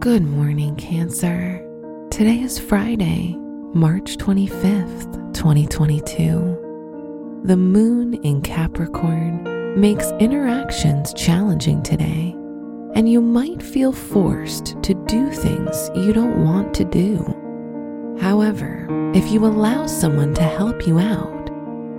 Good 0.00 0.24
morning, 0.24 0.74
Cancer. 0.76 1.62
Today 2.10 2.40
is 2.40 2.58
Friday, 2.58 3.36
March 3.74 4.16
25th, 4.16 5.34
2022. 5.34 7.42
The 7.44 7.56
moon 7.58 8.14
in 8.22 8.40
Capricorn 8.40 9.78
makes 9.78 10.10
interactions 10.12 11.12
challenging 11.12 11.82
today, 11.82 12.34
and 12.94 13.10
you 13.10 13.20
might 13.20 13.62
feel 13.62 13.92
forced 13.92 14.82
to 14.82 14.94
do 15.06 15.30
things 15.32 15.90
you 15.94 16.14
don't 16.14 16.42
want 16.42 16.72
to 16.76 16.86
do. 16.86 17.18
However, 18.22 18.86
if 19.14 19.30
you 19.30 19.44
allow 19.44 19.86
someone 19.86 20.32
to 20.32 20.42
help 20.42 20.86
you 20.86 20.98
out, 20.98 21.50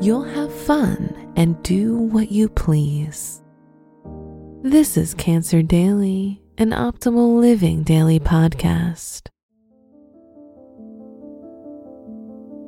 you'll 0.00 0.22
have 0.22 0.54
fun 0.54 1.34
and 1.36 1.62
do 1.62 1.98
what 1.98 2.32
you 2.32 2.48
please. 2.48 3.42
This 4.62 4.96
is 4.96 5.12
Cancer 5.12 5.60
Daily, 5.60 6.40
an 6.60 6.72
optimal 6.72 7.40
living 7.40 7.82
daily 7.82 8.20
podcast. 8.20 9.28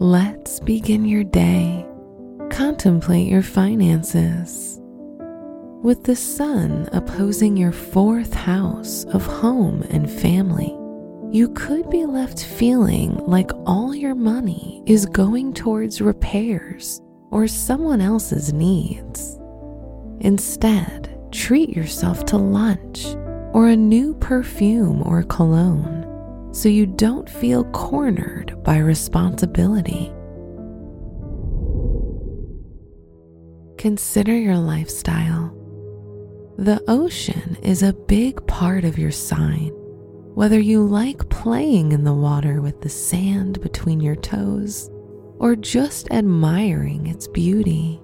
Let's 0.01 0.61
begin 0.61 1.05
your 1.05 1.25
day. 1.25 1.87
Contemplate 2.49 3.29
your 3.29 3.43
finances. 3.43 4.81
With 5.83 6.05
the 6.05 6.17
sun 6.17 6.89
opposing 6.93 7.55
your 7.55 7.73
fourth 7.73 8.33
house 8.33 9.05
of 9.13 9.27
home 9.27 9.83
and 9.91 10.11
family, 10.11 10.75
you 11.31 11.51
could 11.51 11.91
be 11.91 12.07
left 12.07 12.43
feeling 12.43 13.19
like 13.27 13.51
all 13.67 13.95
your 13.95 14.15
money 14.15 14.83
is 14.87 15.05
going 15.05 15.53
towards 15.53 16.01
repairs 16.01 17.03
or 17.31 17.47
someone 17.47 18.01
else's 18.01 18.55
needs. 18.55 19.39
Instead, 20.21 21.15
treat 21.31 21.69
yourself 21.69 22.25
to 22.25 22.39
lunch 22.39 23.05
or 23.53 23.69
a 23.69 23.77
new 23.77 24.15
perfume 24.15 25.03
or 25.05 25.23
cologne 25.25 26.03
so 26.53 26.69
you 26.69 26.87
don't 26.87 27.29
feel 27.29 27.65
cornered 27.73 28.63
by 28.63 28.79
responsibility. 28.79 30.13
Consider 33.79 34.37
your 34.37 34.59
lifestyle. 34.59 35.59
The 36.59 36.83
ocean 36.87 37.57
is 37.63 37.83
a 37.83 37.95
big 37.95 38.47
part 38.47 38.85
of 38.85 38.99
your 38.99 39.11
sign. 39.11 39.71
Whether 40.35 40.61
you 40.61 40.85
like 40.85 41.29
playing 41.31 41.93
in 41.93 42.05
the 42.05 42.13
water 42.13 42.61
with 42.61 42.81
the 42.81 42.89
sand 42.89 43.61
between 43.61 44.01
your 44.01 44.17
toes 44.17 44.91
or 45.39 45.57
just 45.57 46.11
admiring 46.11 47.07
its 47.07 47.27
beauty, 47.27 48.01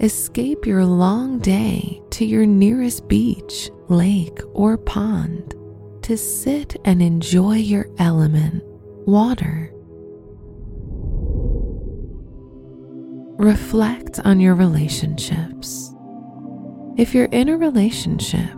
escape 0.00 0.66
your 0.66 0.84
long 0.84 1.38
day 1.40 2.00
to 2.22 2.28
your 2.28 2.46
nearest 2.46 3.08
beach, 3.08 3.68
lake, 3.88 4.38
or 4.52 4.76
pond 4.76 5.56
to 6.02 6.16
sit 6.16 6.76
and 6.84 7.02
enjoy 7.02 7.56
your 7.56 7.88
element, 7.98 8.62
water. 9.08 9.72
Reflect 13.42 14.20
on 14.20 14.38
your 14.38 14.54
relationships. 14.54 15.92
If 16.96 17.12
you're 17.12 17.24
in 17.32 17.48
a 17.48 17.56
relationship, 17.56 18.56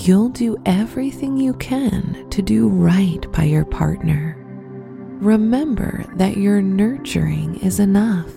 you'll 0.00 0.30
do 0.30 0.56
everything 0.66 1.36
you 1.36 1.54
can 1.54 2.28
to 2.30 2.42
do 2.42 2.68
right 2.68 3.30
by 3.30 3.44
your 3.44 3.64
partner. 3.64 4.36
Remember 5.20 6.04
that 6.16 6.36
your 6.36 6.60
nurturing 6.60 7.60
is 7.60 7.78
enough. 7.78 8.32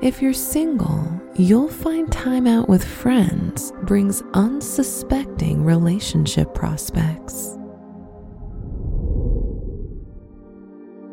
If 0.00 0.22
you're 0.22 0.32
single, 0.32 1.21
you'll 1.36 1.68
find 1.68 2.12
time 2.12 2.46
out 2.46 2.68
with 2.68 2.84
friends 2.84 3.72
brings 3.84 4.22
unsuspecting 4.34 5.64
relationship 5.64 6.52
prospects. 6.54 7.56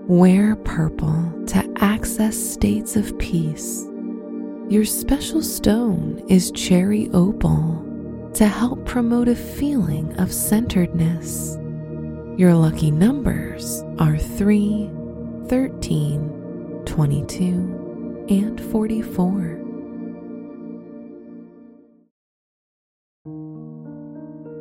Wear 0.07 0.55
purple 0.57 1.31
to 1.47 1.73
access 1.77 2.35
states 2.37 2.95
of 2.95 3.17
peace. 3.17 3.85
Your 4.67 4.83
special 4.83 5.41
stone 5.41 6.23
is 6.27 6.51
cherry 6.51 7.09
opal 7.13 7.85
to 8.33 8.47
help 8.47 8.85
promote 8.85 9.27
a 9.27 9.35
feeling 9.35 10.13
of 10.19 10.33
centeredness. 10.33 11.57
Your 12.37 12.53
lucky 12.55 12.91
numbers 12.91 13.83
are 13.99 14.17
3, 14.17 14.89
13, 15.47 16.83
22, 16.85 18.25
and 18.29 18.61
44. 18.71 19.68